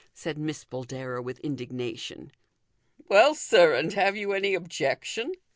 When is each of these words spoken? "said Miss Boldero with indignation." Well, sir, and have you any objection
"said 0.15 0.35
Miss 0.35 0.63
Boldero 0.65 1.21
with 1.21 1.37
indignation." 1.41 2.31
Well, 3.11 3.35
sir, 3.35 3.75
and 3.75 3.93
have 3.93 4.17
you 4.17 4.31
any 4.33 4.55
objection 4.55 5.33